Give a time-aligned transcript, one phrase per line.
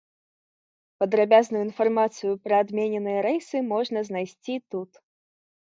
[1.03, 4.91] Падрабязную інфармацыю пра адмененыя рэйсы можна знайсці тут.